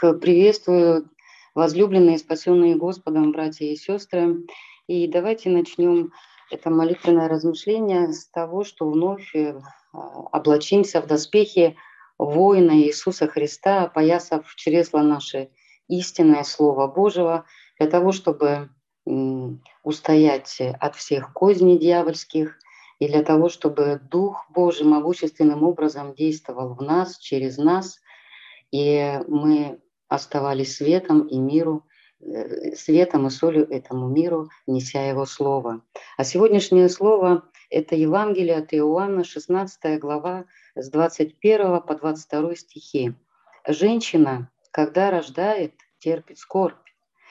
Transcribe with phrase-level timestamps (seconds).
[0.00, 1.10] Всех приветствую,
[1.54, 4.46] возлюбленные, спасенные Господом, братья и сестры.
[4.86, 6.14] И давайте начнем
[6.50, 9.60] это молитвенное размышление с того, что вновь э,
[9.92, 11.76] облачимся в доспехи
[12.16, 15.50] воина Иисуса Христа, опоясав в чресла наше
[15.86, 17.44] истинное Слово Божьего,
[17.78, 18.70] для того, чтобы
[19.82, 22.58] устоять от всех козней дьявольских
[23.00, 28.00] и для того, чтобы Дух Божий могущественным образом действовал в нас, через нас–
[28.70, 29.80] и мы
[30.10, 31.86] оставались светом и миру,
[32.20, 35.82] э, светом и солью этому миру, неся его слово.
[36.18, 40.44] А сегодняшнее слово– это Евангелие от Иоанна, 16 глава,
[40.74, 43.14] с 21 по 22 стихи.
[43.66, 46.88] «Женщина, когда рождает, терпит скорбь,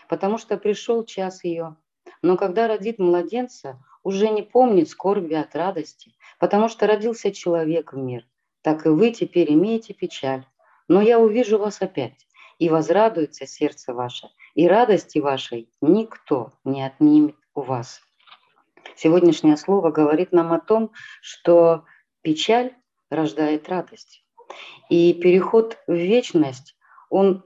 [0.07, 1.75] потому что пришел час ее.
[2.21, 7.97] Но когда родит младенца, уже не помнит скорби от радости, потому что родился человек в
[7.97, 8.25] мир.
[8.61, 10.45] Так и вы теперь имеете печаль,
[10.87, 12.27] но я увижу вас опять,
[12.59, 18.01] и возрадуется сердце ваше, и радости вашей никто не отнимет у вас.
[18.95, 21.85] Сегодняшнее слово говорит нам о том, что
[22.21, 22.73] печаль
[23.09, 24.23] рождает радость.
[24.89, 26.75] И переход в вечность,
[27.09, 27.43] он,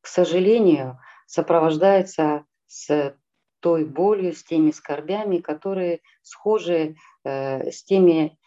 [0.00, 3.16] к сожалению, сопровождается с
[3.60, 8.38] той болью, с теми скорбями, которые схожи э, с теми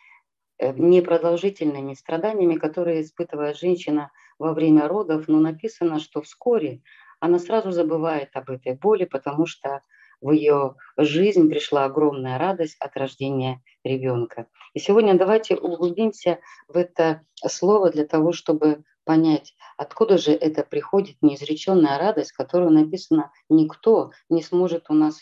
[0.62, 6.82] Э, непродолжительными страданиями, которые испытывает женщина во время родов, но написано, что вскоре
[7.20, 9.82] она сразу забывает об этой боли, потому что
[10.22, 14.48] в ее жизнь пришла огромная радость от рождения ребенка.
[14.74, 21.18] И сегодня давайте углубимся в это слово для того, чтобы понять, откуда же это приходит
[21.22, 25.20] неизреченная радость, которую написано никто не сможет у нас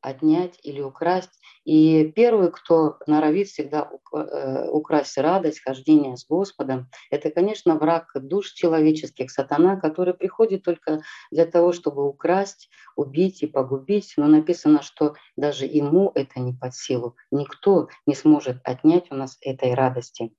[0.00, 1.30] отнять или украсть.
[1.64, 8.52] И первый, кто норовит всегда э, украсть радость, хождение с Господом, это, конечно, враг душ
[8.52, 14.14] человеческих, сатана, который приходит только для того, чтобы украсть, убить и погубить.
[14.16, 17.16] Но написано, что даже ему это не под силу.
[17.30, 20.32] Никто не сможет отнять у нас этой радости.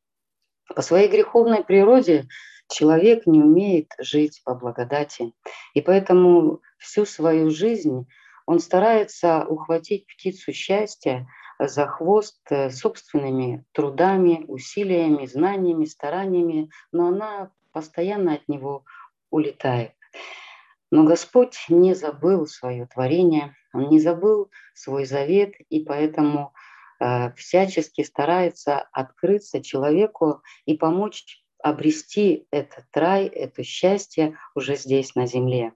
[0.76, 2.28] По своей греховной природе
[2.70, 5.34] человек не умеет жить по благодати.
[5.74, 8.08] И поэтому всю свою жизнь
[8.50, 11.28] он старается ухватить птицу счастья
[11.60, 18.86] за хвост э, собственными трудами, усилиями, знаниями, стараниями, но она постоянно от него
[19.30, 19.92] улетает.
[20.90, 26.52] Но Господь не забыл свое творение, Он не забыл свой завет, и поэтому
[27.00, 35.28] э, всячески старается открыться человеку и помочь обрести этот рай, это счастье уже здесь на
[35.28, 35.76] земле.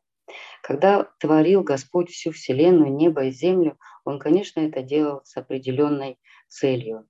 [0.62, 6.18] Когда творил Господь всю Вселенную, небо и землю, Он, конечно, это делал с определенной
[6.48, 7.08] целью.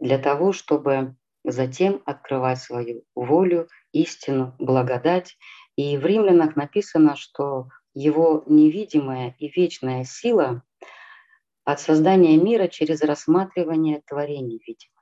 [0.00, 5.36] Для того, чтобы затем открывать свою волю, истину, благодать.
[5.76, 10.62] И в римлянах написано, что его невидимая и вечная сила
[11.64, 14.92] от создания мира через рассматривание творений видимо.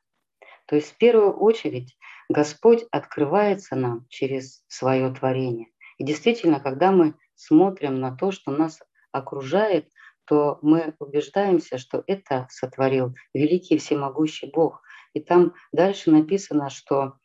[0.66, 1.96] То есть в первую очередь
[2.28, 5.69] Господь открывается нам через свое творение.
[6.00, 8.80] И действительно, когда мы смотрим на то, что нас
[9.12, 9.90] окружает,
[10.24, 14.80] то мы убеждаемся, что это сотворил великий всемогущий Бог.
[15.12, 17.18] И там дальше написано, что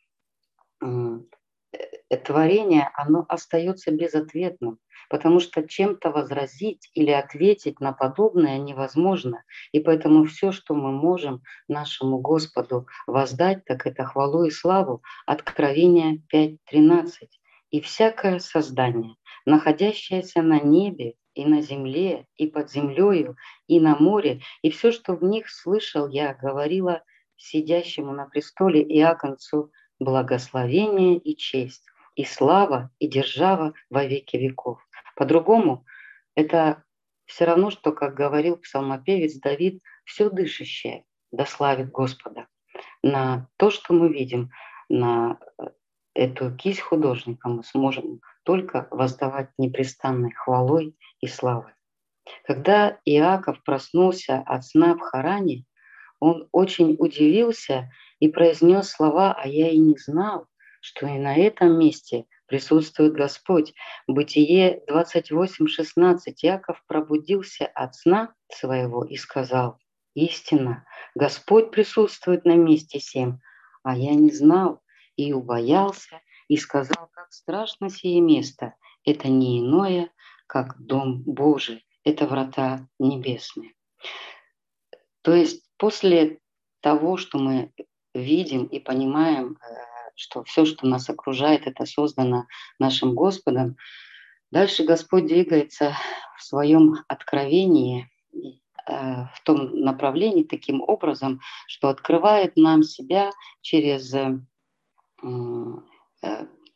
[0.82, 0.88] э,
[2.22, 9.42] творение, оно остается безответным, потому что чем-то возразить или ответить на подобное невозможно.
[9.72, 15.02] И поэтому все, что мы можем нашему Господу воздать, так это хвалу и славу.
[15.24, 16.58] Откровение 5.13
[17.70, 23.36] и всякое создание, находящееся на небе и на земле, и под землею,
[23.66, 27.02] и на море, и все, что в них слышал я, говорила
[27.36, 31.84] сидящему на престоле и Иаконцу благословение и честь,
[32.14, 34.80] и слава, и держава во веки веков.
[35.16, 35.84] По-другому,
[36.34, 36.84] это
[37.26, 42.46] все равно, что, как говорил псалмопевец Давид, все дышащее дославит Господа.
[43.02, 44.50] На то, что мы видим,
[44.88, 45.38] на
[46.16, 51.72] эту кисть художника мы сможем только воздавать непрестанной хвалой и славой.
[52.44, 55.64] Когда Иаков проснулся от сна в Харане,
[56.18, 60.46] он очень удивился и произнес слова «А я и не знал,
[60.80, 63.74] что и на этом месте присутствует Господь».
[64.08, 69.78] Бытие 28.16 Иаков пробудился от сна своего и сказал
[70.14, 73.40] «Истина, Господь присутствует на месте всем,
[73.82, 74.80] а я не знал,
[75.16, 78.74] и убоялся, и сказал, как страшно сие место.
[79.04, 80.10] Это не иное,
[80.46, 83.74] как дом Божий, это врата небесные.
[85.22, 86.38] То есть после
[86.80, 87.72] того, что мы
[88.14, 92.46] видим и понимаем э, что все, что нас окружает, это создано
[92.78, 93.76] нашим Господом.
[94.50, 95.94] Дальше Господь двигается
[96.36, 98.52] в своем откровении э,
[98.86, 103.30] в том направлении таким образом, что открывает нам себя
[103.60, 104.40] через э,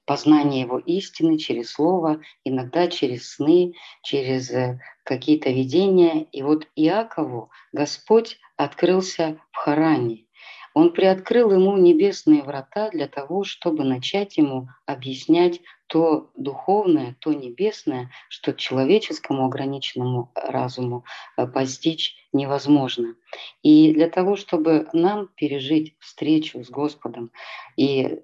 [0.05, 4.51] познание Его истины, через Слово, иногда через сны, через
[5.05, 6.25] какие-то видения.
[6.33, 10.27] И вот Иакову Господь открылся в Харане.
[10.75, 18.11] Он приоткрыл ему небесные врата для того, чтобы начать ему объяснять то духовное, то небесное,
[18.29, 21.05] что человеческому ограниченному разуму
[21.37, 23.17] э, постичь невозможно.
[23.63, 27.33] И для того, чтобы нам пережить встречу с Господом
[27.77, 28.21] и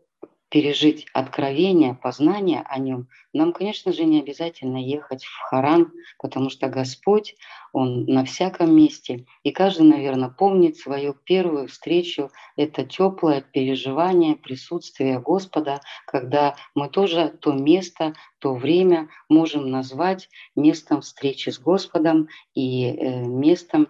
[0.56, 6.68] пережить откровение, познание о нем, нам, конечно же, не обязательно ехать в Харан, потому что
[6.68, 7.36] Господь,
[7.74, 9.26] Он на всяком месте.
[9.42, 17.36] И каждый, наверное, помнит свою первую встречу, это теплое переживание присутствия Господа, когда мы тоже
[17.38, 23.88] то место, то время можем назвать местом встречи с Господом и э, местом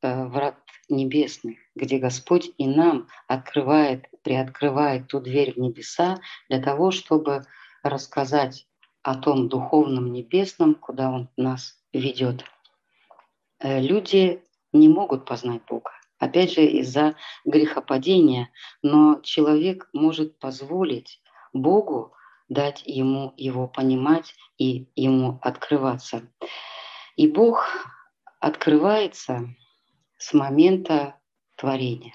[0.00, 0.24] э,
[0.88, 7.44] небесных, где Господь и нам открывает, приоткрывает ту дверь в небеса для того, чтобы
[7.82, 8.66] рассказать
[9.02, 12.44] о том духовном небесном, куда Он нас ведет.
[13.58, 14.42] Э, люди
[14.72, 15.90] не могут познать Бога.
[16.18, 18.50] Опять же, из-за грехопадения,
[18.82, 21.20] но человек может позволить
[21.52, 22.14] Богу
[22.48, 26.22] дать ему его понимать и ему открываться.
[27.16, 27.66] И Бог
[28.40, 29.54] открывается
[30.18, 31.18] с момента
[31.56, 32.14] творения.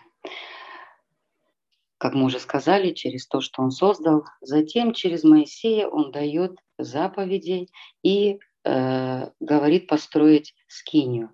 [1.97, 7.67] Как мы уже сказали, через то, что он создал, затем через Моисея он дает заповеди
[8.01, 11.31] и э, говорит построить скинию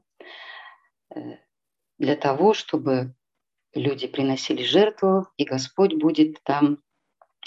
[1.15, 1.37] э,
[1.97, 3.15] для того, чтобы
[3.73, 6.79] люди приносили жертву, и Господь будет там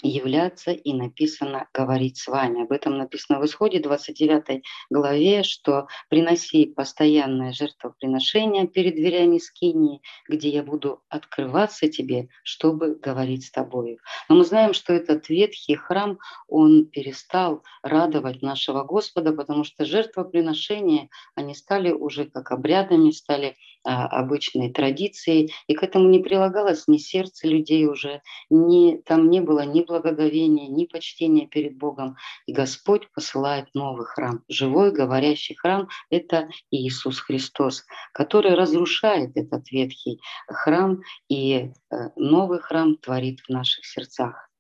[0.02, 2.62] являться и написано говорить с вами.
[2.62, 10.48] Об этом написано в Исходе 29 главе, что приноси постоянное жертвоприношение перед дверями скинии, где
[10.48, 13.98] я буду открываться тебе, чтобы говорить с тобою.
[14.28, 21.08] Но мы знаем, что этот ветхий храм, он перестал радовать нашего Господа, потому что жертвоприношения,
[21.34, 27.48] они стали уже как обрядами, стали обычной традицией, и к этому не прилагалось ни сердце
[27.48, 32.16] людей уже, ни, там не было ни благоговения, ни почтения перед Богом.
[32.46, 34.44] И Господь посылает новый храм.
[34.48, 41.70] Живой, говорящий храм– это Иисус Христос, который разрушает этот ветхий храм, и э,
[42.16, 44.50] новый храм творит в наших сердцах.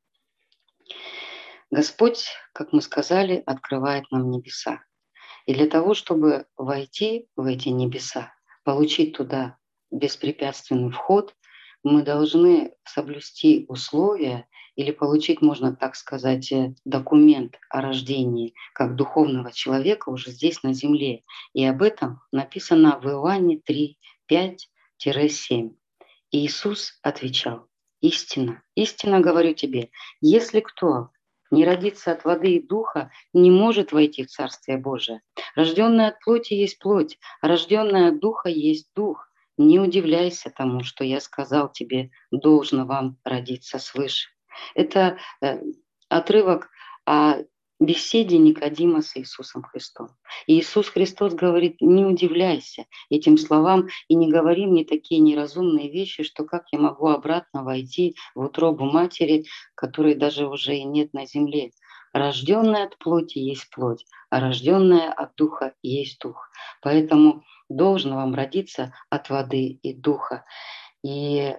[1.70, 4.82] Господь, как мы сказали, открывает нам небеса.
[5.46, 8.32] И для того, чтобы войти в эти небеса,
[8.70, 9.58] получить туда
[9.90, 11.34] беспрепятственный вход,
[11.82, 14.46] мы должны соблюсти условия
[14.76, 20.72] или получить, можно так сказать, э, документ о рождении как духовного человека уже здесь на
[20.72, 21.24] земле.
[21.52, 23.98] И об этом написано в Иоанне 3,
[24.30, 25.74] 5-7.
[26.30, 27.66] Иисус отвечал,
[28.00, 31.08] истина, истинно говорю тебе, если кто
[31.50, 35.22] не родится от воды и духа, не может войти в Царствие Божие.
[35.54, 39.28] Рожденная от плоти есть плоть, а рожденная от духа есть дух.
[39.56, 44.28] Не удивляйся тому, что я сказал тебе, должно вам родиться свыше.
[44.74, 45.60] Это э,
[46.08, 46.70] отрывок
[47.04, 47.36] о
[47.80, 50.08] беседе Никодима с Иисусом Христом.
[50.46, 56.22] И Иисус Христос говорит, не удивляйся этим словам и не говори мне такие неразумные вещи,
[56.22, 61.26] что как я могу обратно войти в утробу матери, которой даже уже и нет на
[61.26, 61.70] земле.
[62.12, 66.50] Рожденная от плоти есть плоть, а рожденная от духа есть дух.
[66.82, 70.44] Поэтому должен вам родиться от воды и духа.
[71.02, 71.56] И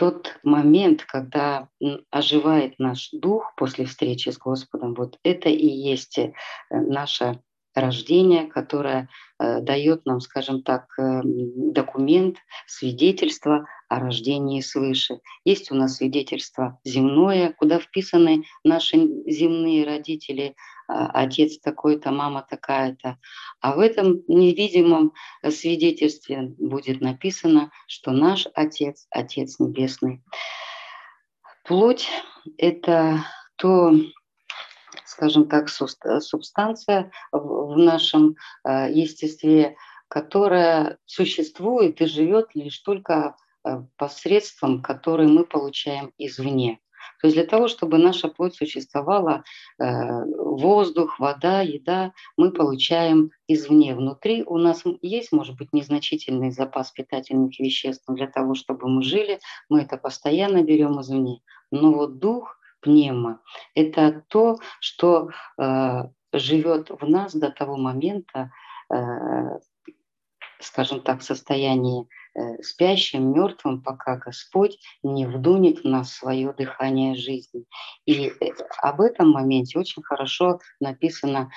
[0.00, 1.68] тот момент, когда
[2.10, 6.32] оживает наш дух после встречи с Господом, вот это и есть э,
[6.70, 7.42] наше
[7.74, 15.20] рождение, которое э, дает нам, скажем так, э, документ, свидетельство о рождении свыше.
[15.44, 20.56] Есть у нас свидетельство земное, куда вписаны наши земные родители,
[20.90, 23.18] отец такой-то, мама такая-то.
[23.60, 25.12] А в этом невидимом
[25.48, 30.22] свидетельстве будет написано, что наш Отец– Отец Небесный.
[31.64, 32.08] Плоть–
[32.58, 33.24] это
[33.56, 33.92] то,
[35.04, 39.76] скажем так, субстанция в нашем а, естестве,
[40.08, 46.80] которая существует и живет лишь только а, посредством, который мы получаем извне.
[47.20, 49.44] То есть для того, чтобы наша плоть существовала,
[49.78, 53.94] э, воздух, вода, еда мы получаем извне.
[53.94, 59.38] Внутри у нас есть, может быть, незначительный запас питательных веществ, для того, чтобы мы жили,
[59.68, 61.40] мы это постоянно берем извне.
[61.70, 63.40] Но вот дух пневма.
[63.74, 68.50] Это то, что э, живет в нас до того момента,
[68.92, 69.58] э,
[70.58, 72.06] скажем так, в состоянии
[72.62, 77.64] спящим, мертвым, пока Господь не вдунет в нас свое дыхание жизни.
[78.06, 78.32] И э,
[78.78, 81.50] об этом моменте очень хорошо написано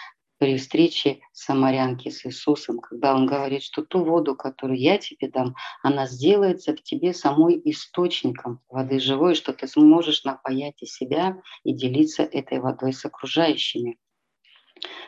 [0.44, 5.56] при встрече самарянки с Иисусом, когда он говорит, что ту воду, которую я тебе дам,
[5.82, 11.74] она сделается в тебе самой источником воды живой, что ты сможешь напаять и себя и
[11.74, 13.98] делиться этой водой с окружающими.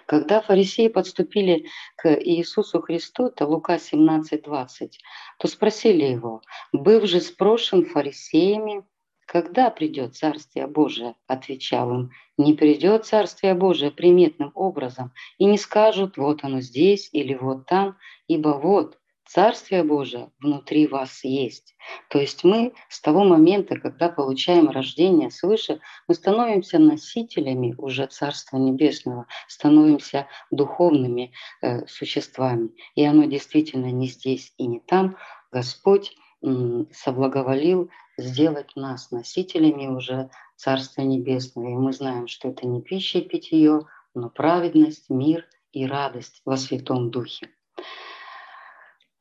[0.06, 1.66] Когда фарисеи подступили
[1.96, 5.00] к Иисусу Христу, это Лука 17:20,
[5.40, 6.42] то спросили его,
[6.72, 8.86] «Быв же спрошен фарисеями,
[9.26, 16.18] когда придет Царствие Божие?» Отвечал им, «Не придет Царствие Божие приметным образом, и не скажут,
[16.18, 21.76] вот оно здесь или вот там, ибо вот Царствие Божие внутри вас есть.
[22.10, 28.58] То есть мы с того момента, когда получаем рождение свыше, мы становимся носителями уже Царства
[28.58, 32.70] Небесного, становимся духовными э, существами.
[32.94, 35.18] И оно действительно не здесь и не там.
[35.52, 41.68] Господь м, соблаговолил сделать нас носителями уже Царства Небесного.
[41.68, 46.58] И мы знаем, что это не пища и питье, но праведность, мир и радость во
[46.58, 47.50] Святом Духе.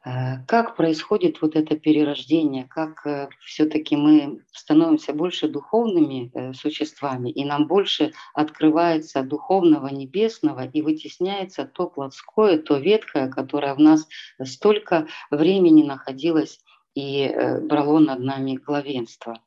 [0.05, 7.31] Э, как происходит вот это перерождение, как э, все-таки мы становимся больше духовными э, существами,
[7.31, 14.07] и нам больше открывается духовного небесного и вытесняется то плотское, то ветхое, которое в нас
[14.43, 16.61] столько времени находилось
[16.95, 19.41] и брало над нами главенство.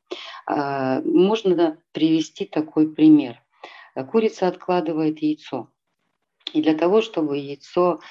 [0.46, 3.42] Можно привести такой пример.
[4.12, 5.70] Курица откладывает яйцо.
[6.52, 8.02] И для того, чтобы яйцо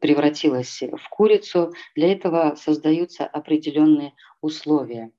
[0.00, 5.10] превратилась в курицу, для этого создаются определенные условия.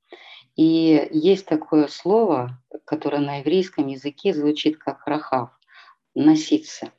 [0.56, 5.50] И есть такое слово, которое на еврейском языке звучит как рахав–
[6.16, 6.92] носиться.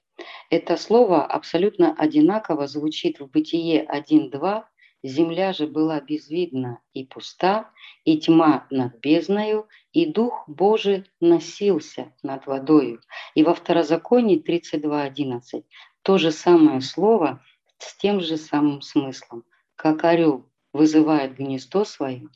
[0.50, 4.64] Это слово абсолютно одинаково звучит в Бытие 1.2
[5.02, 7.70] Земля же была безвидна и пуста,
[8.04, 13.00] и тьма над бездною, и Дух Божий носился над водою.
[13.34, 15.64] И во Второзаконии 32.11
[16.02, 17.42] то же самое слово
[17.82, 19.44] с тем же самым смыслом,
[19.76, 22.28] как орел вызывает гнездо свое,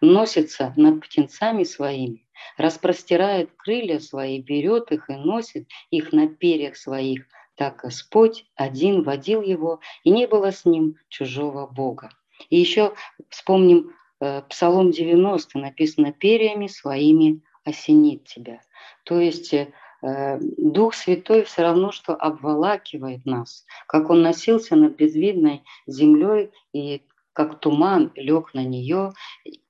[0.00, 7.26] носится над птенцами своими, распростирает крылья свои, берет их и носит их на перьях своих,
[7.54, 12.10] так Господь один водил его, и не было с ним чужого Бога.
[12.48, 12.94] И еще
[13.28, 18.60] вспомним э, Псалом 90, написано «перьями своими осенит тебя».
[19.04, 25.62] То есть э, Дух Святой все равно, что обволакивает нас, как Он носился над безвидной
[25.86, 29.12] землей и как туман лег на нее,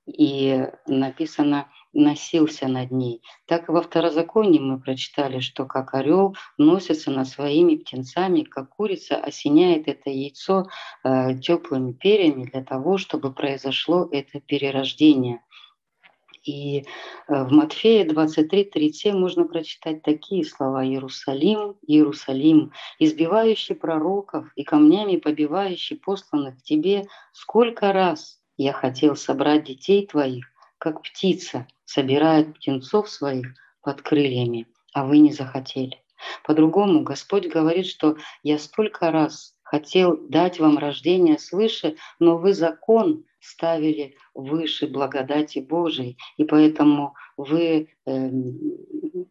[0.05, 3.21] и написано носился над ней.
[3.45, 9.15] Так и во второзаконии мы прочитали, что как орел носится над своими птенцами, как курица
[9.15, 10.67] осеняет это яйцо
[11.03, 15.41] э, теплыми перьями для того, чтобы произошло это перерождение.
[16.43, 16.83] И э,
[17.27, 26.61] в Матфея 23.37 можно прочитать такие слова «Иерусалим, Иерусалим, избивающий пророков и камнями побивающий посланных
[26.61, 30.45] тебе, сколько раз я хотел собрать детей твоих,
[30.77, 36.03] как птица собирает птенцов своих под крыльями, а вы не захотели».
[36.43, 43.25] По-другому Господь говорит, что я столько раз хотел дать вам рождение свыше, но вы закон
[43.39, 48.29] ставили выше благодати Божией, и поэтому вы э,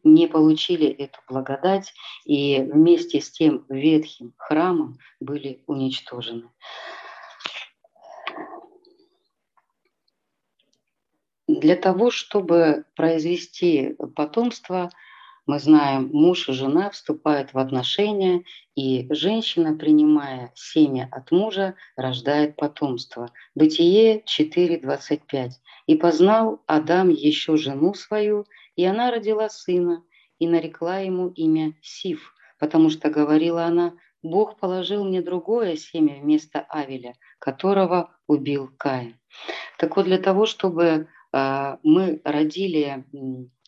[0.03, 1.95] не получили эту благодать,
[2.25, 6.51] и вместе с тем ветхим храмом были уничтожены.
[11.47, 14.91] Для того, чтобы произвести потомство,
[15.47, 18.45] мы знаем, муж и жена вступают в отношения,
[18.77, 23.31] и женщина, принимая семя от мужа, рождает потомство.
[23.55, 25.51] Бытие 4.25.
[25.87, 28.47] «И познал Адам еще жену свою,
[28.77, 30.05] и она родила сына,
[30.39, 36.61] и нарекла ему имя Сив, потому что говорила она, Бог положил мне другое семя вместо
[36.61, 39.19] Авеля, которого убил Каин».
[39.79, 43.05] Так вот, для того, чтобы э, мы родили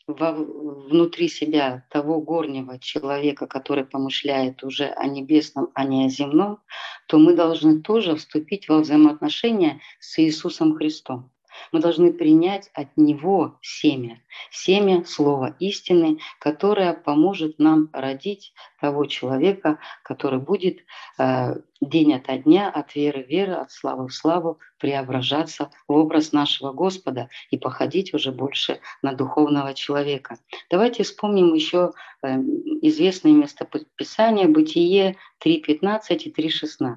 [0.07, 6.61] во, внутри себя того горнего человека, который помышляет уже о небесном, а не о земном,
[7.07, 11.31] то мы должны тоже вступить во взаимоотношения с Иисусом Христом.
[11.73, 14.21] Мы должны принять от Него семя,
[14.51, 20.81] семя Слова истины, которое поможет нам родить того человека, который будет
[21.19, 26.33] э, день ото дня, от веры в веру, от славы в славу преображаться в образ
[26.33, 30.39] нашего Господа и походить уже больше на духовного человека.
[30.71, 31.93] Давайте вспомним еще
[32.23, 32.37] э,
[32.83, 36.97] известное местописание Бытие 3.15 и 3.16.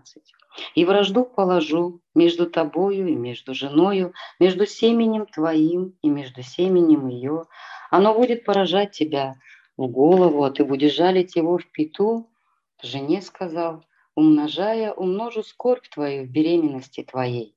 [0.75, 7.45] И вражду положу между тобою и между женою, между семенем твоим и между семенем ее.
[7.91, 9.35] Оно будет поражать тебя
[9.77, 12.29] в голову, а ты будешь жалить его в пету.
[12.81, 13.85] Жене сказал,
[14.15, 17.55] умножая, умножу скорбь твою в беременности твоей.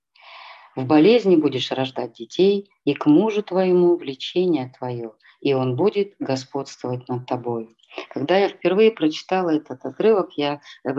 [0.76, 7.08] В болезни будешь рождать детей, и к мужу твоему влечение твое, и он будет господствовать
[7.08, 7.74] над тобою.
[8.10, 10.90] Когда я впервые прочитала этот отрывок, я э,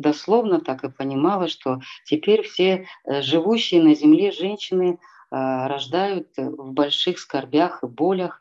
[0.00, 4.98] дословно так и понимала, что теперь все э, живущие на земле женщины
[5.30, 8.40] э, рождают в больших скорбях и болях,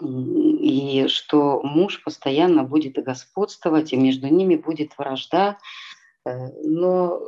[0.00, 5.58] и что муж постоянно будет господствовать, и между ними будет вражда.
[6.24, 7.20] Но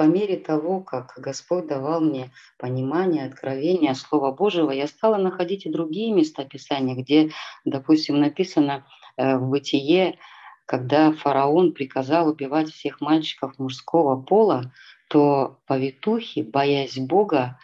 [0.00, 5.70] по мере того, как Господь давал мне понимание, откровение Слова Божьего, я стала находить и
[5.70, 7.32] другие места Писания, где,
[7.66, 8.86] допустим, написано
[9.18, 10.18] э, в Бытие,
[10.64, 14.72] когда фараон приказал убивать всех мальчиков мужского пола,
[15.08, 17.58] то повитухи, боясь Бога,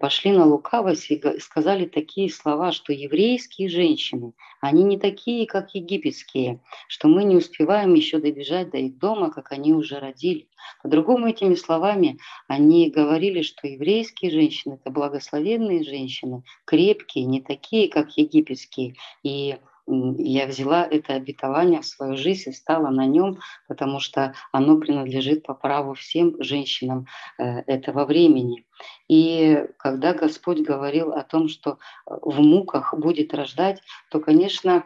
[0.00, 6.60] пошли на лукавость и сказали такие слова, что еврейские женщины, они не такие, как египетские,
[6.88, 10.48] что мы не успеваем еще добежать до их дома, как они уже родили.
[10.82, 18.16] По-другому этими словами они говорили, что еврейские женщины– это благословенные женщины, крепкие, не такие, как
[18.16, 18.94] египетские.
[19.22, 19.56] И
[19.88, 25.44] я взяла это обетование в свою жизнь и стала на нем, потому что оно принадлежит
[25.44, 27.06] по праву всем женщинам
[27.38, 28.66] э, этого времени.
[29.08, 34.84] И когда Господь говорил о том, что в муках будет рождать, то, конечно,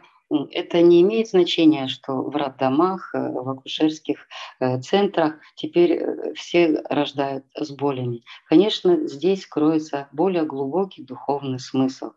[0.51, 4.19] это не имеет значения, что в роддомах, э, в акушерских
[4.59, 8.23] э, центрах теперь все рождают с болями.
[8.47, 12.11] Конечно, здесь кроется более глубокий духовный смысл.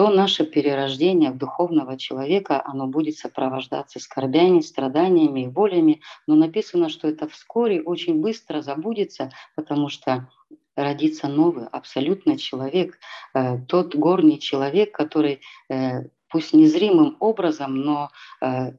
[0.00, 6.36] Э, то наше перерождение в духовного человека, оно будет сопровождаться скорбями, страданиями и болями, но
[6.36, 10.26] написано, что это вскоре очень быстро забудется, потому что
[10.74, 12.98] родится новый, абсолютно человек,
[13.34, 18.08] э, тот горний человек, который э, пусть незримым образом, но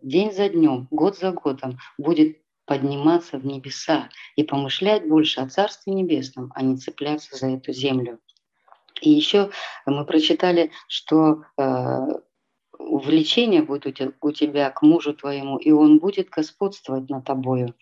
[0.02, 5.94] день за днем, год за годом будет подниматься в небеса и помышлять больше о Царстве
[5.94, 8.20] Небесном, а не цепляться за эту землю.
[9.02, 9.50] И еще
[9.86, 12.08] мы прочитали, что э,
[12.80, 17.76] влечение будет у тебя к мужу твоему, и он будет господствовать над тобою.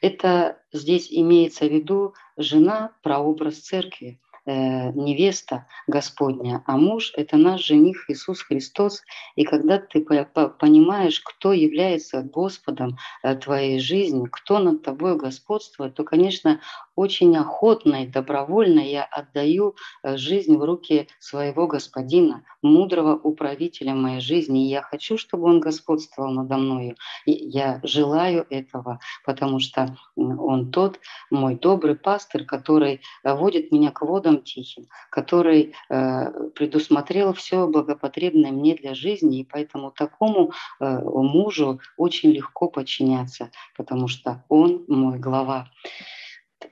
[0.00, 4.20] Это здесь имеется в виду жена, прообраз церкви.
[4.46, 9.02] Э, невеста Господня, а муж– это наш жених Иисус Христос.
[9.36, 16.04] И когда ты понимаешь, кто является Господом э, твоей жизни, кто над тобой господствует, то,
[16.04, 16.60] конечно,
[17.00, 24.20] очень охотно и добровольно я отдаю э, жизнь в руки своего Господина, мудрого управителя моей
[24.20, 24.66] жизни.
[24.66, 26.96] И я хочу, чтобы Он господствовал надо мною.
[27.24, 34.02] И я желаю этого, потому что Он тот мой добрый пастырь, который водит меня к
[34.02, 41.80] водам Тихим, который э, предусмотрел все благопотребное мне для жизни, и поэтому такому э, мужу
[41.96, 45.66] очень легко подчиняться, потому что он мой глава.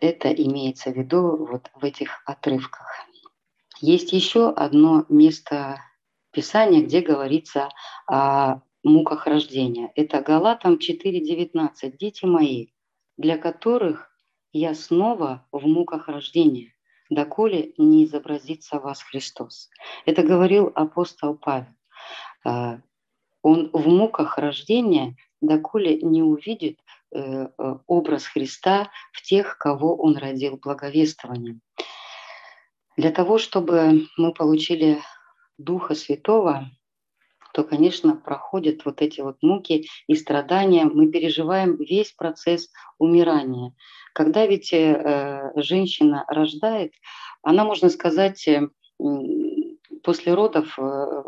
[0.00, 2.86] Это имеется в виду вот в этих отрывках.
[3.80, 5.80] Есть еще одно место
[6.32, 7.68] Писания, где говорится
[8.06, 9.92] о муках рождения.
[9.94, 11.96] Это Галатам 4.19.
[11.98, 12.68] «Дети мои,
[13.16, 14.10] для которых
[14.52, 16.72] я снова в муках рождения,
[17.10, 19.70] доколе не изобразится вас Христос.
[20.06, 21.74] Это говорил апостол Павел.
[22.44, 22.80] А,
[23.42, 31.60] он в муках рождения, доколе не увидит образ Христа в тех, кого он родил благовествованием.
[32.96, 34.98] Для того, чтобы мы получили
[35.56, 36.70] Духа Святого,
[37.54, 40.84] то, конечно, проходят вот эти вот муки и страдания.
[40.84, 43.74] Мы переживаем весь процесс умирания.
[44.14, 46.92] Когда ведь э, женщина рождает,
[47.42, 48.68] она, можно сказать, э,
[50.02, 51.22] после родов э,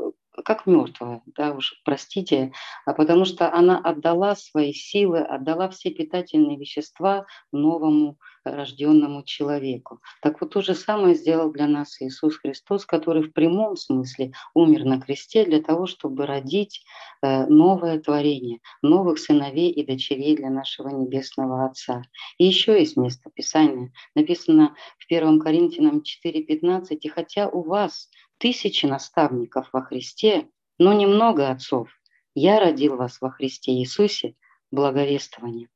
[0.44, 2.52] как мертвая, да, уж простите,
[2.86, 10.00] а потому что она отдала свои силы, отдала все питательные вещества новому рожденному человеку.
[10.22, 14.84] Так вот то же самое сделал для нас Иисус Христос, который в прямом смысле умер
[14.84, 16.82] на кресте для того, чтобы родить
[17.22, 22.02] э, новое творение, новых сыновей и дочерей для нашего Небесного Отца.
[22.38, 23.92] И еще есть место Писания.
[24.14, 28.08] Написано в 1 Коринфянам 4,15, «И хотя у вас
[28.40, 30.48] тысячи наставников во Христе,
[30.78, 31.88] но немного отцов,
[32.34, 34.34] я родил вас во Христе Иисусе
[34.70, 35.68] благовествование».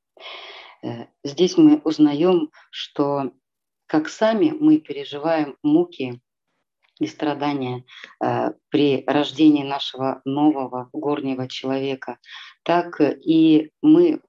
[0.83, 3.33] Э, здесь мы узнаем, что
[3.87, 6.20] как сами мы переживаем муки
[7.00, 7.85] и страдания
[8.22, 12.18] э, при рождении нашего нового горнего человека,
[12.62, 14.20] так и мы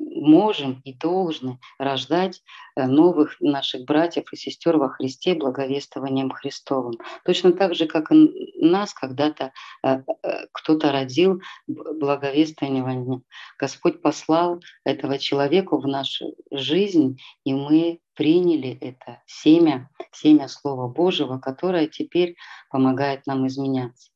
[0.00, 2.42] можем и должны рождать
[2.76, 6.94] э, новых наших братьев и сестер во Христе благовествованием Христовым.
[7.24, 13.24] Точно так же, как и нас когда-то э, э, кто-то родил благовествованием.
[13.58, 21.38] Господь послал этого человека в нашу жизнь, и мы приняли это семя, семя Слова Божьего,
[21.38, 22.36] которое теперь
[22.70, 24.10] помогает нам изменяться.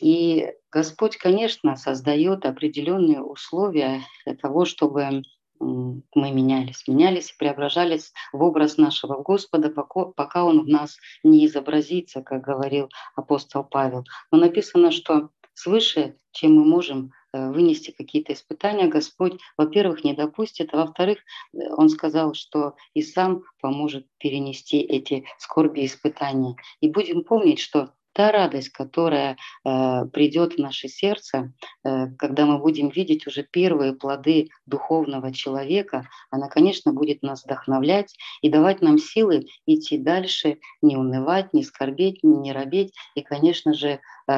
[0.00, 5.22] И Господь, конечно, создает определенные условия для того, чтобы
[5.60, 12.22] мы менялись, менялись и преображались в образ нашего Господа, пока Он в нас не изобразится,
[12.22, 14.04] как говорил апостол Павел.
[14.30, 20.72] Но написано, что свыше, чем мы можем э, вынести какие-то испытания, Господь, во-первых, не допустит,
[20.72, 26.54] а во-вторых, э, Он сказал, что и сам поможет перенести эти скорби и испытания.
[26.80, 31.52] И будем помнить, что та радость, которая э, придет в наше сердце,
[31.84, 38.16] э, когда мы будем видеть уже первые плоды духовного человека, она, конечно, будет нас вдохновлять
[38.42, 44.00] и давать нам силы идти дальше, не унывать, не скорбеть, не робеть и, конечно же,
[44.26, 44.32] э,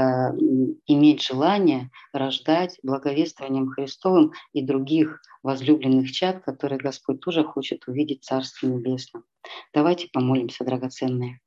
[0.86, 8.62] иметь желание рождать благовествованием Христовым и других возлюбленных чад, которые Господь тоже хочет увидеть в
[8.62, 9.24] Небесном.
[9.72, 11.40] Давайте помолимся, драгоценные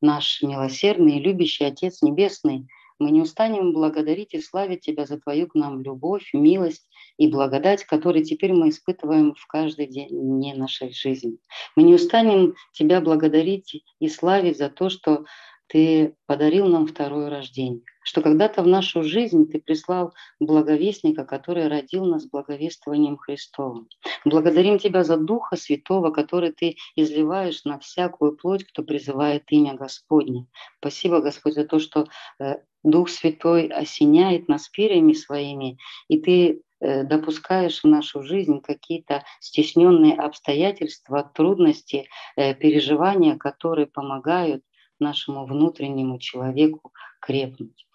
[0.00, 2.66] наш милосердный и любящий Отец Небесный,
[2.98, 7.84] мы не устанем благодарить и славить Тебя за Твою к нам любовь, милость и благодать,
[7.84, 11.38] которые теперь мы испытываем в каждый день нашей жизни.
[11.76, 15.24] Мы не устанем Тебя благодарить и славить за то, что
[15.66, 22.04] Ты подарил нам второе рождение что когда-то в нашу жизнь Ты прислал благовестника, который родил
[22.04, 23.88] нас благовествованием Христовым.
[24.24, 30.46] Благодарим Тебя за Духа Святого, который Ты изливаешь на всякую плоть, кто призывает имя Господне.
[30.78, 32.06] Спасибо, Господь, за то, что
[32.38, 39.24] э, Дух Святой осеняет нас перьями своими, и Ты э, допускаешь в нашу жизнь какие-то
[39.40, 44.62] стесненные обстоятельства, трудности, э, переживания, которые помогают
[45.00, 47.85] нашему внутреннему человеку крепнуть.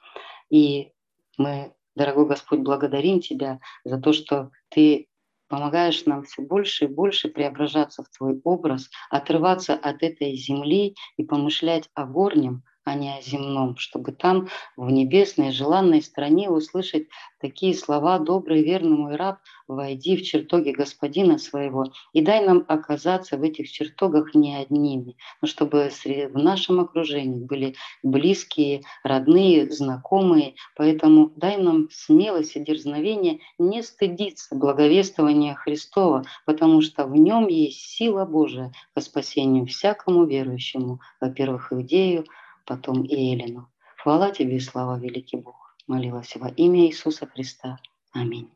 [0.52, 0.92] И
[1.38, 5.08] мы, дорогой Господь, благодарим Тебя за то, что Ты
[5.48, 11.24] помогаешь нам все больше и больше преображаться в Твой образ, отрываться от этой земли и
[11.24, 17.08] помышлять о горнем, а не о земном, чтобы там, в небесной, желанной стране, услышать
[17.40, 23.38] такие слова «Добрый, верный мой раб, войди в чертоги Господина своего, и дай нам оказаться
[23.38, 31.32] в этих чертогах не одними, но чтобы в нашем окружении были близкие, родные, знакомые, поэтому
[31.36, 38.26] дай нам смелость и дерзновение не стыдиться благовествования Христова, потому что в нем есть сила
[38.26, 42.26] Божия по спасению всякому верующему, во-первых, Иудею,
[42.66, 43.70] потом и Эллину.
[43.98, 45.76] Хвала тебе слава, великий Бог.
[45.88, 47.78] Молилась во имя Иисуса Христа.
[48.14, 48.50] Аминь.